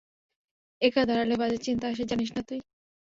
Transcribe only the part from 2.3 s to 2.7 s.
না তুই।